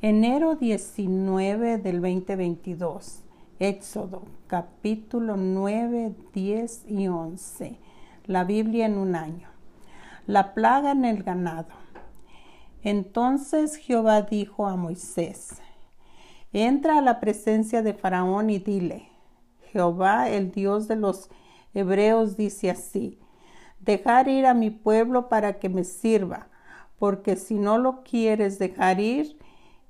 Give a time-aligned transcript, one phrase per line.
[0.00, 3.24] Enero 19 del 2022.
[3.58, 7.80] Éxodo capítulo 9, 10 y 11.
[8.26, 9.48] La Biblia en un año.
[10.28, 11.70] La plaga en el ganado.
[12.84, 15.60] Entonces Jehová dijo a Moisés,
[16.52, 19.08] entra a la presencia de Faraón y dile,
[19.72, 21.28] Jehová, el Dios de los
[21.74, 23.18] hebreos, dice así,
[23.80, 26.46] dejar ir a mi pueblo para que me sirva,
[27.00, 29.37] porque si no lo quieres dejar ir,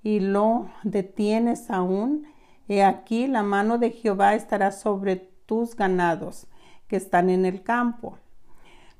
[0.02, 2.26] y lo detienes aún,
[2.68, 5.16] he aquí la mano de Jehová estará sobre
[5.46, 6.46] tus ganados
[6.86, 8.18] que están en el campo,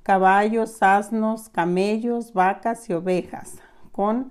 [0.03, 3.59] caballos, asnos, camellos, vacas y ovejas,
[3.93, 4.31] con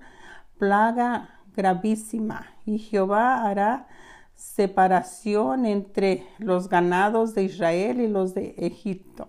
[0.58, 3.86] plaga gravísima, y Jehová hará
[4.34, 9.28] separación entre los ganados de Israel y los de Egipto,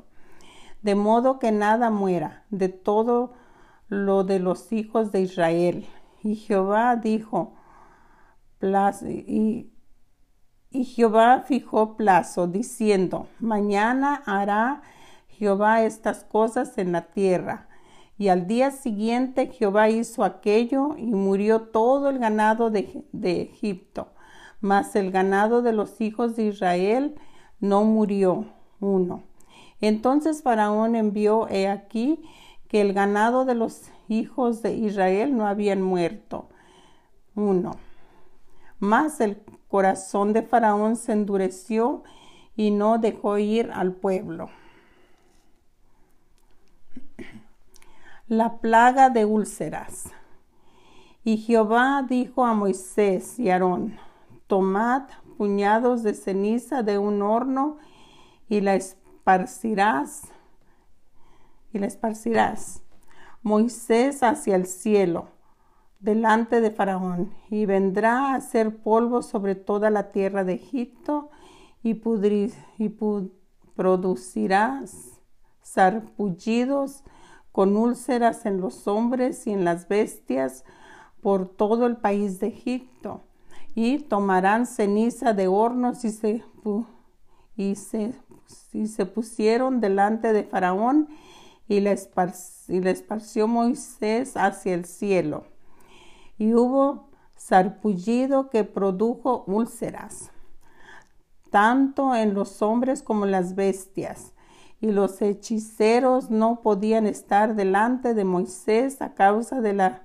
[0.81, 3.33] de modo que nada muera de todo
[3.87, 5.87] lo de los hijos de Israel,
[6.23, 7.53] y Jehová dijo,
[8.61, 9.71] y,
[10.71, 14.81] y Jehová fijó plazo, diciendo, mañana hará
[15.27, 17.69] Jehová estas cosas en la tierra.
[18.19, 24.09] Y al día siguiente Jehová hizo aquello y murió todo el ganado de, Egipto.
[24.59, 27.15] Mas el ganado de los hijos de Israel
[27.61, 28.45] no murió
[28.81, 29.23] uno.
[29.79, 32.21] Entonces Faraón envió, he aquí,
[32.67, 36.49] que el ganado de los hijos de Israel no habían muerto.
[37.35, 37.75] Uno.
[38.79, 42.03] Mas el corazón de Faraón se endureció
[42.55, 44.49] y no dejó ir al pueblo.
[48.27, 50.11] La plaga de úlceras.
[51.23, 53.97] Y Jehová dijo a Moisés y Aarón,
[54.47, 55.03] tomad
[55.37, 57.77] puñados de ceniza de un horno
[58.47, 60.23] y la esparcirás
[61.71, 62.81] y la esparcirás
[63.41, 65.29] Moisés hacia el cielo,
[65.99, 71.29] delante de Faraón, y vendrá a hacer polvo sobre toda la tierra de Egipto,
[71.81, 72.01] y,
[73.75, 74.83] producirá
[75.61, 77.03] sarpullidos
[77.51, 80.65] con úlceras en los hombres y en las bestias
[81.21, 83.23] por todo el país de Egipto.
[83.75, 86.43] Y tomarán ceniza de hornos y
[87.55, 87.75] y
[88.73, 91.07] y se pusieron delante de Faraón
[91.69, 95.45] y le, esparció Moisés hacia el cielo.
[96.39, 100.31] Y hubo sarpullido que produjo úlceras,
[101.51, 104.33] tanto en los hombres como en las bestias.
[104.81, 110.03] Y los hechiceros no podían estar delante de Moisés a causa de la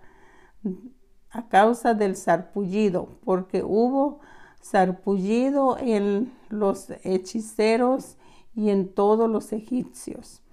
[1.30, 4.20] a causa del sarpullido, porque hubo
[4.60, 8.16] sarpullido en los hechiceros
[8.54, 10.43] y en todos los egipcios.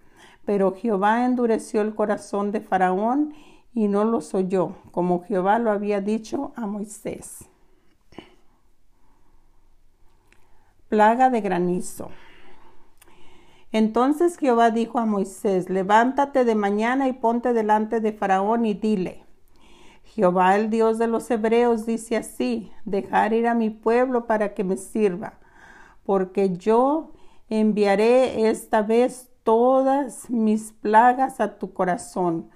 [0.46, 3.34] Pero Jehová endureció el corazón de Faraón
[3.74, 7.46] y no los oyó, como Jehová lo había dicho a Moisés.
[10.90, 12.09] Plaga de granizo.
[13.72, 19.24] Entonces Jehová dijo a Moisés, levántate de mañana y ponte delante de Faraón y dile,
[20.03, 24.66] Jehová el Dios de los hebreos dice así, dejar ir a mi pueblo para que
[24.66, 25.35] me sirva,
[26.06, 27.13] porque yo
[27.50, 32.50] enviaré esta vez todas mis plagas a tu corazón,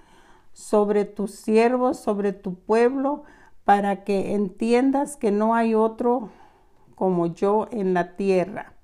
[0.53, 3.23] sobre tus siervos, sobre tu pueblo,
[3.66, 6.29] para que entiendas que no hay otro
[6.95, 8.75] como yo en la tierra.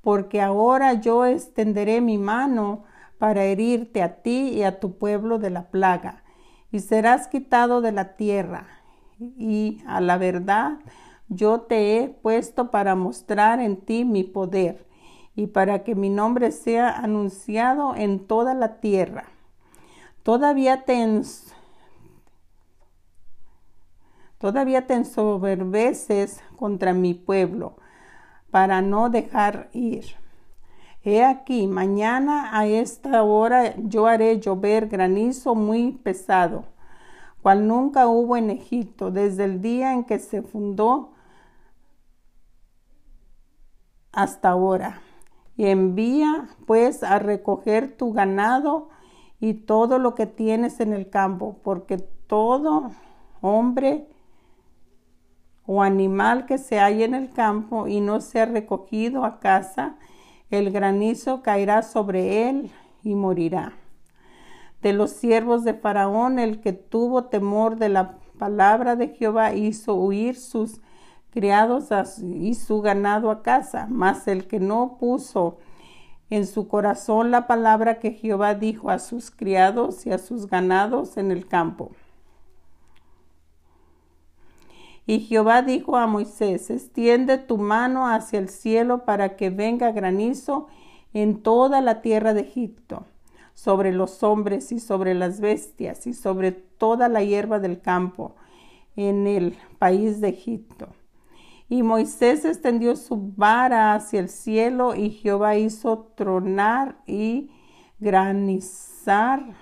[0.00, 2.84] Porque ahora yo extenderé mi mano
[3.18, 6.24] para herirte a ti y a tu pueblo de la plaga,
[6.72, 8.66] y serás quitado de la tierra.
[9.18, 10.78] Y a la verdad,
[11.28, 14.85] yo te he puesto para mostrar en ti mi poder
[15.36, 19.26] y para que mi nombre sea anunciado en toda la tierra.
[20.22, 21.22] Todavía te,
[24.38, 27.76] todavía te ensoberbeces contra mi pueblo
[28.50, 30.06] para no dejar ir.
[31.04, 36.64] He aquí, mañana a esta hora yo haré llover granizo muy pesado,
[37.42, 41.12] cual nunca hubo en Egipto, desde el día en que se fundó
[44.10, 45.02] hasta ahora
[45.56, 48.88] y envía pues a recoger tu ganado
[49.40, 52.90] y todo lo que tienes en el campo, porque todo
[53.40, 54.08] hombre
[55.66, 59.96] o animal que se halla en el campo y no sea recogido a casa,
[60.50, 62.70] el granizo caerá sobre él
[63.02, 63.72] y morirá.
[64.82, 69.94] De los siervos de Faraón, el que tuvo temor de la palabra de Jehová hizo
[69.94, 70.80] huir sus
[71.30, 71.90] criados
[72.20, 75.58] y su ganado a casa, mas el que no puso
[76.30, 81.16] en su corazón la palabra que Jehová dijo a sus criados y a sus ganados
[81.16, 81.92] en el campo.
[85.06, 90.66] Y Jehová dijo a Moisés, extiende tu mano hacia el cielo para que venga granizo
[91.14, 93.04] en toda la tierra de Egipto,
[93.54, 98.34] sobre los hombres y sobre las bestias y sobre toda la hierba del campo
[98.96, 100.88] en el país de Egipto.
[101.68, 107.50] Y Moisés extendió su vara hacia el cielo y Jehová hizo tronar y
[107.98, 109.54] granizar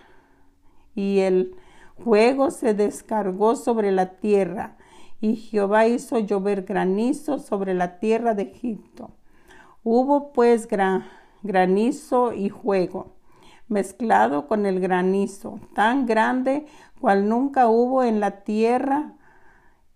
[0.95, 1.57] y el
[1.99, 4.77] fuego se descargó sobre la tierra
[5.21, 9.11] y Jehová hizo llover granizo sobre la tierra de Egipto.
[9.83, 10.69] Hubo pues
[11.43, 13.15] granizo y fuego
[13.69, 16.67] mezclado con el granizo, tan grande
[17.01, 19.15] cual nunca hubo en la tierra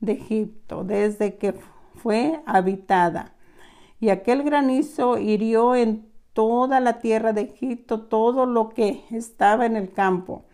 [0.00, 1.54] de Egipto desde que
[1.98, 3.34] fue habitada.
[4.00, 9.76] Y aquel granizo hirió en toda la tierra de Egipto todo lo que estaba en
[9.76, 10.44] el campo,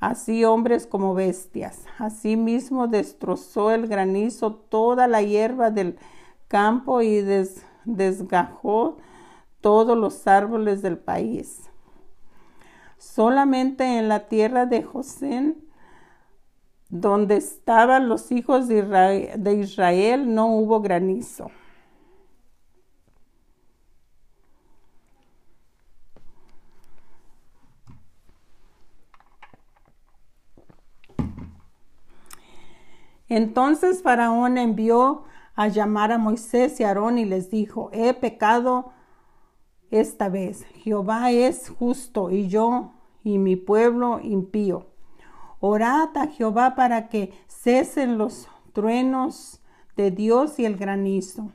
[0.00, 1.84] así hombres como bestias.
[1.98, 5.96] Asimismo destrozó el granizo toda la hierba del
[6.48, 7.24] campo y
[7.84, 8.96] desgajó
[9.60, 11.62] todos los árboles del país.
[12.96, 15.54] Solamente en la tierra de José
[16.88, 21.50] donde estaban los hijos de Israel, no hubo granizo.
[33.28, 35.24] Entonces Faraón envió
[35.54, 38.92] a llamar a Moisés y Aarón y les dijo, he pecado
[39.90, 40.64] esta vez.
[40.82, 42.92] Jehová es justo y yo
[43.22, 44.86] y mi pueblo impío.
[45.60, 49.60] Orad a Jehová para que cesen los truenos
[49.96, 51.52] de Dios y el granizo.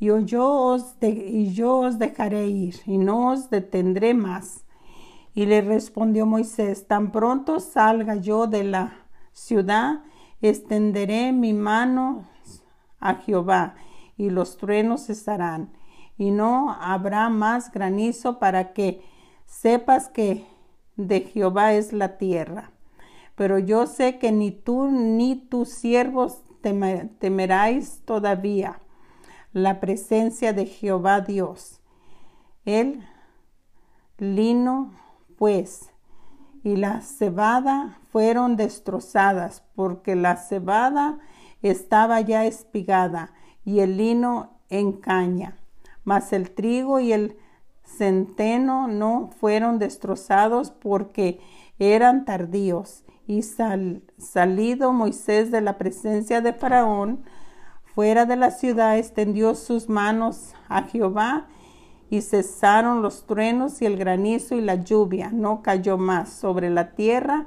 [0.00, 4.64] Y yo, os y yo os dejaré ir y no os detendré más.
[5.32, 8.94] Y le respondió Moisés, tan pronto salga yo de la
[9.32, 10.02] ciudad,
[10.42, 12.28] extenderé mi mano
[12.98, 13.76] a Jehová
[14.16, 15.72] y los truenos cesarán
[16.18, 19.02] y no habrá más granizo para que
[19.46, 20.46] sepas que
[20.96, 22.73] de Jehová es la tierra
[23.34, 26.42] pero yo sé que ni tú ni tus siervos
[27.18, 28.80] temeráis todavía
[29.52, 31.80] la presencia de Jehová Dios.
[32.64, 33.04] El
[34.18, 34.92] lino,
[35.36, 35.90] pues,
[36.62, 41.18] y la cebada fueron destrozadas, porque la cebada
[41.62, 43.32] estaba ya espigada
[43.64, 45.58] y el lino en caña,
[46.04, 47.36] mas el trigo y el
[47.84, 51.40] centeno no fueron destrozados porque
[51.78, 57.24] eran tardíos y salido Moisés de la presencia de Faraón,
[57.94, 61.46] fuera de la ciudad, extendió sus manos a Jehová
[62.10, 65.30] y cesaron los truenos y el granizo y la lluvia.
[65.32, 67.46] No cayó más sobre la tierra.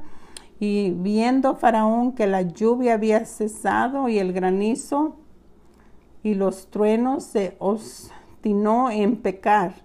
[0.60, 5.18] Y viendo Faraón que la lluvia había cesado y el granizo
[6.24, 9.76] y los truenos, se obstinó en pecar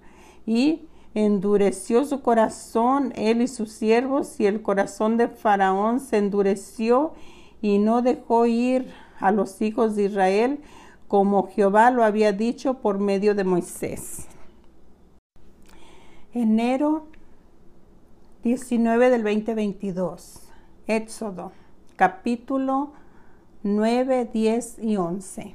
[0.47, 7.12] y endureció su corazón él y sus siervos y el corazón de Faraón se endureció
[7.61, 10.61] y no dejó ir a los hijos de Israel
[11.09, 14.26] como Jehová lo había dicho por medio de Moisés.
[16.32, 17.06] Enero
[18.43, 20.49] 19 del 2022.
[20.87, 21.53] Éxodo,
[21.97, 22.93] capítulo
[23.62, 25.55] 9, 10 y 11.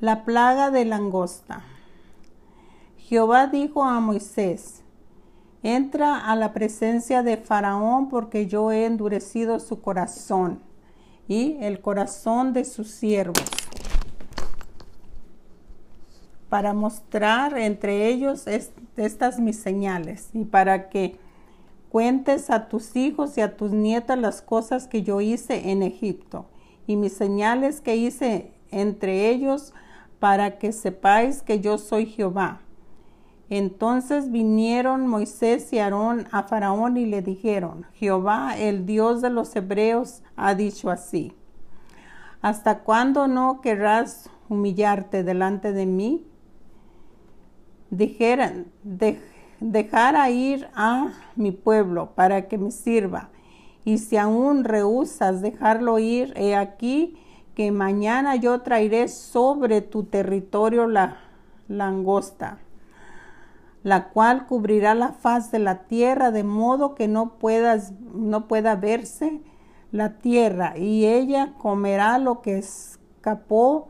[0.00, 1.64] La plaga de langosta.
[3.08, 4.82] Jehová dijo a Moisés,
[5.62, 10.60] entra a la presencia de Faraón porque yo he endurecido su corazón
[11.28, 13.44] y el corazón de sus siervos
[16.48, 18.48] para mostrar entre ellos
[18.96, 21.16] estas mis señales y para que
[21.90, 26.46] cuentes a tus hijos y a tus nietas las cosas que yo hice en Egipto
[26.88, 29.74] y mis señales que hice entre ellos
[30.18, 32.62] para que sepáis que yo soy Jehová
[33.48, 39.54] entonces vinieron Moisés y Aarón a Faraón y le dijeron, Jehová, el Dios de los
[39.54, 41.32] hebreos, ha dicho así,
[42.42, 46.26] ¿hasta cuándo no querrás humillarte delante de mí?
[47.90, 48.66] Dijeran,
[49.60, 53.30] dejar a ir a mi pueblo para que me sirva,
[53.84, 57.16] y si aún rehusas dejarlo ir, he aquí
[57.54, 61.18] que mañana yo traeré sobre tu territorio la
[61.68, 62.58] langosta
[63.86, 68.74] la cual cubrirá la faz de la tierra de modo que no, puedas, no pueda
[68.74, 69.40] verse
[69.92, 73.86] la tierra, y ella comerá lo que escapó,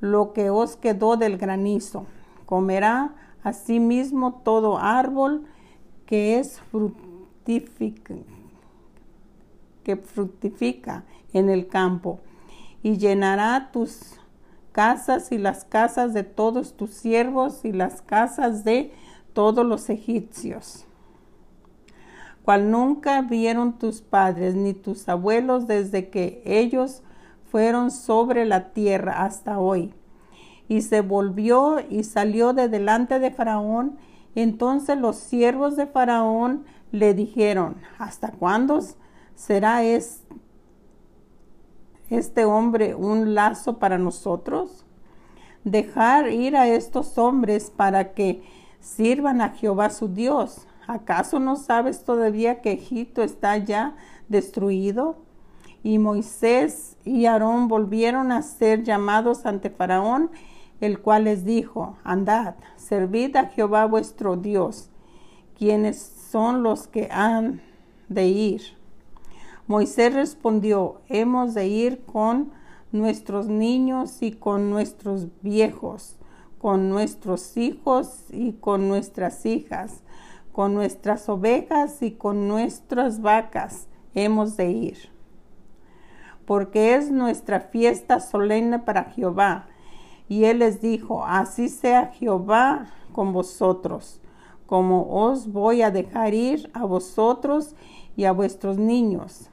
[0.00, 2.04] lo que os quedó del granizo.
[2.44, 5.46] Comerá asimismo todo árbol
[6.04, 8.16] que es fructifica,
[9.84, 12.20] que fructifica en el campo,
[12.82, 14.20] y llenará tus
[14.72, 18.92] casas y las casas de todos tus siervos y las casas de
[19.32, 20.86] todos los egipcios,
[22.44, 27.02] cual nunca vieron tus padres ni tus abuelos desde que ellos
[27.50, 29.92] fueron sobre la tierra hasta hoy.
[30.68, 33.98] Y se volvió y salió de delante de Faraón.
[34.36, 38.80] Entonces los siervos de Faraón le dijeron, ¿hasta cuándo
[39.34, 39.82] será
[42.08, 44.84] este hombre un lazo para nosotros?
[45.64, 48.42] Dejar ir a estos hombres para que
[48.80, 50.66] sirvan a Jehová su Dios.
[50.86, 53.96] ¿Acaso no sabes todavía que Egipto está ya
[54.28, 55.18] destruido?
[55.82, 60.30] Y Moisés y Aarón volvieron a ser llamados ante Faraón,
[60.80, 64.90] el cual les dijo, andad, servid a Jehová vuestro Dios,
[65.56, 65.98] quienes
[66.30, 67.60] son los que han
[68.08, 68.62] de ir.
[69.66, 72.50] Moisés respondió, hemos de ir con
[72.92, 76.16] nuestros niños y con nuestros viejos,
[76.60, 80.02] con nuestros hijos y con nuestras hijas,
[80.52, 84.98] con nuestras ovejas y con nuestras vacas, hemos de ir.
[86.44, 89.66] Porque es nuestra fiesta solemne para Jehová.
[90.28, 94.20] Y él les dijo, así sea Jehová con vosotros,
[94.66, 97.74] como os voy a dejar ir a vosotros
[98.16, 99.50] y a vuestros niños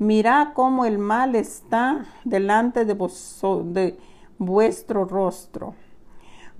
[0.00, 3.98] Mirad cómo el mal está delante de, de
[4.38, 5.74] vuestro rostro.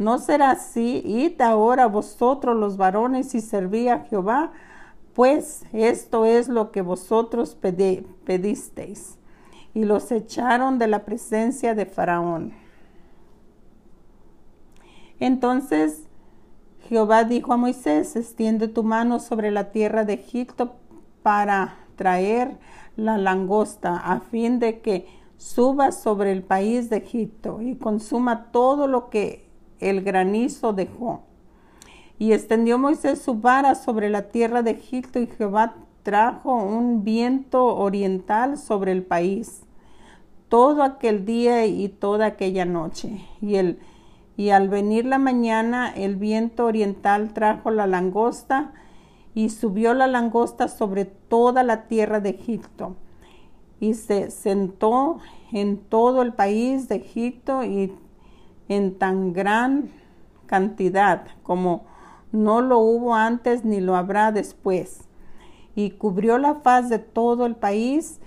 [0.01, 4.51] No será así, id ahora vosotros los varones y serví a Jehová,
[5.13, 7.55] pues esto es lo que vosotros
[8.25, 9.19] pedisteis.
[9.75, 12.55] Y los echaron de la presencia de Faraón.
[15.19, 16.05] Entonces
[16.89, 20.77] Jehová dijo a Moisés, extiende tu mano sobre la tierra de Egipto
[21.23, 22.57] para traer
[22.97, 28.87] la langosta a fin de que suba sobre el país de Egipto y consuma todo
[28.87, 29.50] lo que
[29.81, 31.23] el granizo dejó.
[32.19, 37.65] Y extendió Moisés su vara sobre la tierra de Egipto y Jehová trajo un viento
[37.77, 39.63] oriental sobre el país
[40.49, 43.25] todo aquel día y toda aquella noche.
[43.41, 43.79] Y, el,
[44.37, 48.73] y al venir la mañana el viento oriental trajo la langosta
[49.35, 52.97] y subió la langosta sobre toda la tierra de Egipto
[53.81, 55.19] y se sentó
[55.53, 57.93] en todo el país de Egipto y
[58.71, 59.91] en tan gran
[60.47, 61.83] cantidad como
[62.31, 65.09] no lo hubo antes ni lo habrá después.
[65.75, 68.21] Y cubrió la faz de todo el país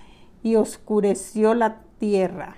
[0.44, 2.58] y oscureció la tierra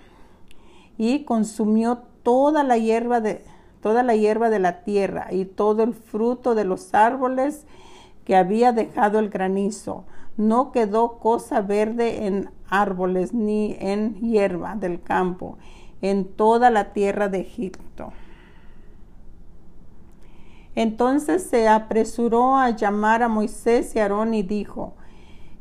[0.98, 3.44] y consumió toda la hierba de
[3.82, 7.68] toda la hierba de la tierra y todo el fruto de los árboles
[8.24, 10.06] que había dejado el granizo.
[10.38, 15.60] No quedó cosa verde en árboles ni en hierba del campo
[16.02, 18.12] en toda la tierra de Egipto.
[20.76, 24.94] Entonces se apresuró a llamar a Moisés y Aarón y dijo,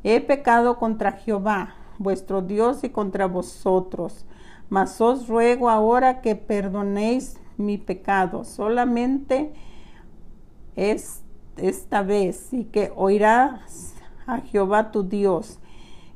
[0.02, 4.26] He pecado contra Jehová, vuestro Dios, y contra vosotros,
[4.68, 8.44] mas os ruego ahora que perdonéis mi pecado.
[8.44, 9.52] Solamente
[10.74, 11.22] es
[11.56, 13.94] esta vez y que oirás
[14.26, 15.58] a Jehová tu Dios,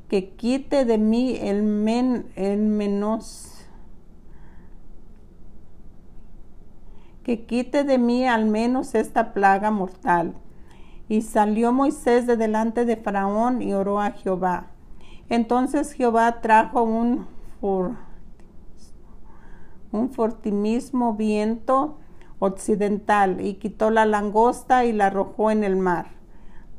[0.09, 3.48] que quite de mí el, men, el menos
[7.29, 10.33] que quite de mí al menos esta plaga mortal.
[11.07, 14.71] Y salió Moisés de delante de Faraón y oró a Jehová.
[15.29, 17.27] Entonces Jehová trajo un,
[19.91, 21.99] un fortimismo viento
[22.39, 26.07] occidental y quitó la langosta y la arrojó en el mar,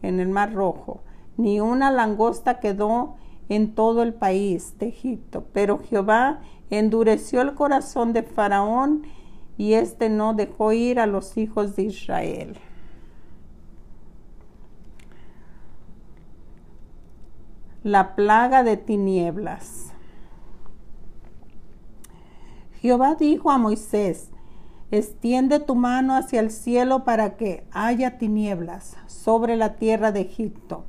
[0.02, 1.02] en el mar rojo.
[1.36, 3.14] Ni una langosta quedó
[3.48, 6.40] en todo el país de Egipto, pero Jehová
[6.70, 9.04] endureció el corazón de Faraón
[9.60, 12.56] y éste no dejó ir a los hijos de Israel.
[17.82, 19.92] La plaga de tinieblas.
[22.80, 24.30] Jehová dijo a Moisés,
[24.90, 30.86] Extiende tu mano hacia el cielo para que haya tinieblas sobre la tierra de Egipto,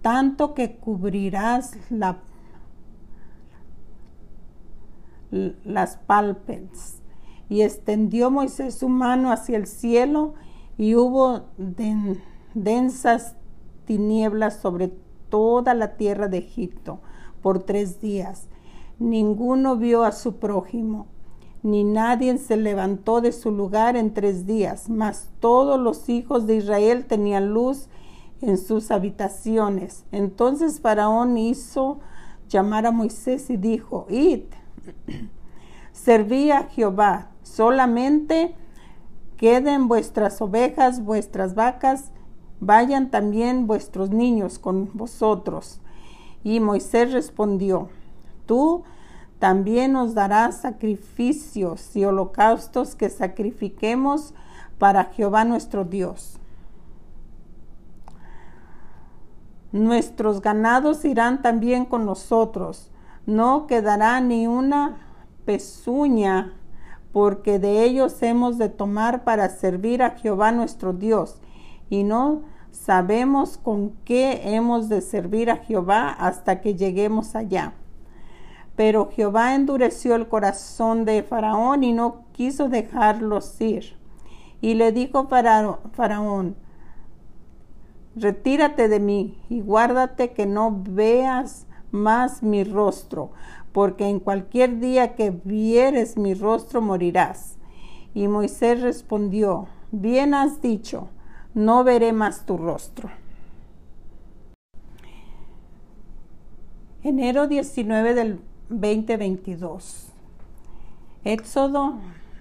[0.00, 2.18] tanto que cubrirás la,
[5.30, 7.01] las palpes.
[7.52, 10.34] Y extendió Moisés su mano hacia el cielo
[10.78, 11.42] y hubo
[12.54, 13.36] densas
[13.84, 14.92] tinieblas sobre
[15.28, 17.00] toda la tierra de Egipto
[17.42, 18.48] por tres días.
[18.98, 21.08] Ninguno vio a su prójimo
[21.62, 26.56] ni nadie se levantó de su lugar en tres días, mas todos los hijos de
[26.56, 27.88] Israel tenían luz
[28.40, 30.04] en sus habitaciones.
[30.10, 32.00] Entonces Faraón hizo
[32.48, 34.42] llamar a Moisés y dijo, id,
[35.92, 38.54] Serví a Jehová, solamente
[39.36, 42.10] queden vuestras ovejas, vuestras vacas,
[42.60, 45.80] vayan también vuestros niños con vosotros.
[46.44, 47.88] Y Moisés respondió,
[48.46, 48.84] tú
[49.38, 54.34] también nos darás sacrificios y holocaustos que sacrifiquemos
[54.78, 56.38] para Jehová nuestro Dios.
[59.72, 62.90] Nuestros ganados irán también con nosotros,
[63.26, 64.98] no quedará ni una
[65.44, 66.54] pezuña,
[67.12, 71.40] porque de ellos hemos de tomar para servir a Jehová nuestro Dios,
[71.90, 77.74] y no sabemos con qué hemos de servir a Jehová hasta que lleguemos allá.
[78.76, 83.96] Pero Jehová endureció el corazón de Faraón y no quiso dejarlos ir.
[84.62, 86.56] Y le dijo Faraón,
[88.16, 93.30] retírate de mí y guárdate que no veas más mi rostro,
[93.72, 97.56] porque en cualquier día que vieres mi rostro morirás.
[98.14, 101.08] Y Moisés respondió, bien has dicho,
[101.54, 103.10] no veré más tu rostro.
[107.04, 110.12] Enero 19 del 2022.
[111.24, 111.94] Éxodo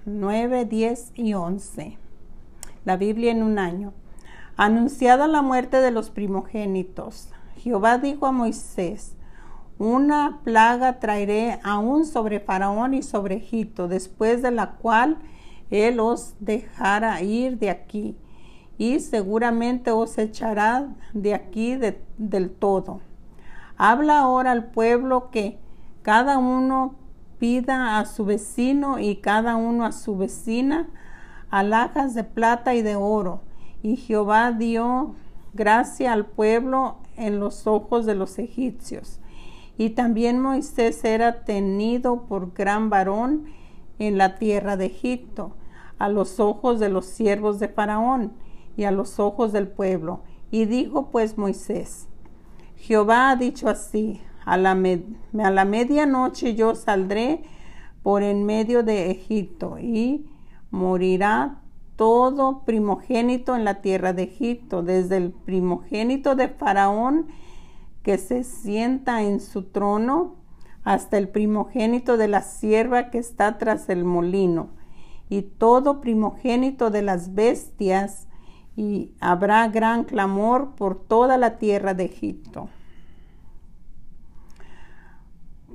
[0.05, 1.97] 9, 10 y 11.
[2.85, 3.93] La Biblia en un año.
[4.57, 9.15] Anunciada la muerte de los primogénitos, Jehová dijo a Moisés,
[9.81, 15.17] una plaga traeré aún sobre Faraón y sobre Egipto, después de la cual
[15.71, 18.15] él os dejará ir de aquí
[18.77, 23.01] y seguramente os echará de aquí del todo.
[23.75, 25.57] Habla ahora al pueblo que
[26.03, 26.93] cada uno
[27.39, 30.89] pida a su vecino y cada uno a su vecina
[31.49, 33.41] alhajas de plata y de oro.
[33.81, 35.15] Y Jehová dio
[35.53, 39.20] gracia al pueblo en los ojos de los egipcios.
[39.81, 43.45] Y también Moisés era tenido por gran varón
[43.97, 45.55] en la tierra de Egipto,
[45.97, 48.31] a los ojos de los siervos de Faraón
[48.77, 50.21] y a los ojos del pueblo.
[50.51, 52.07] Y dijo pues Moisés,
[52.75, 57.41] Jehová ha dicho así, a la, a la medianoche yo saldré
[58.03, 60.27] por en medio de Egipto y
[60.69, 61.59] morirá
[61.95, 67.29] todo primogénito en la tierra de Egipto, desde el primogénito de Faraón
[68.03, 70.35] que se sienta en su trono
[70.83, 74.69] hasta el primogénito de la sierva que está tras el molino,
[75.29, 78.27] y todo primogénito de las bestias,
[78.75, 82.69] y habrá gran clamor por toda la tierra de Egipto.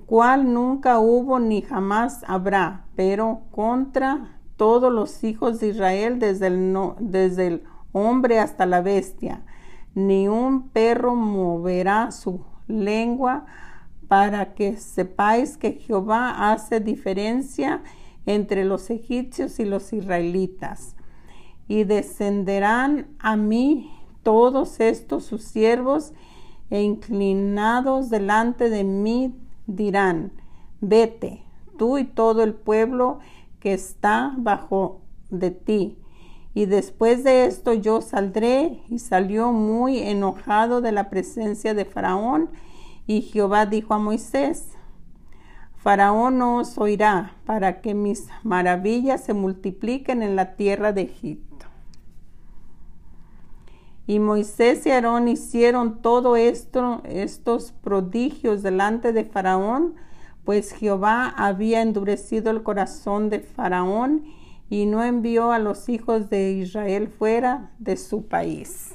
[0.06, 6.76] Cual nunca hubo ni jamás habrá, pero contra todos los hijos de Israel, desde el,
[7.00, 9.44] desde el hombre hasta la bestia,
[9.96, 13.46] ni un perro moverá su lengua
[14.08, 17.82] para que sepáis que Jehová hace diferencia
[18.26, 20.96] entre los egipcios y los israelitas.
[21.66, 23.90] Y descenderán a mí
[24.22, 26.12] todos estos sus siervos
[26.68, 29.34] e inclinados delante de mí
[29.66, 30.30] dirán,
[30.82, 31.42] vete,
[31.78, 33.20] tú y todo el pueblo
[33.60, 35.96] que está bajo de ti
[36.56, 38.80] y después de esto yo saldré.
[38.88, 42.48] Y salió muy enojado de la presencia de Faraón.
[43.06, 44.70] Y Jehová dijo a Moisés,
[45.76, 51.66] Faraón no os oirá para que mis maravillas se multipliquen en la tierra de Egipto.
[54.06, 59.96] Y Moisés y Aarón hicieron todo esto, estos prodigios delante de Faraón,
[60.46, 64.24] pues Jehová había endurecido el corazón de Faraón
[64.68, 68.85] y no envió a los hijos de Israel fuera de su país.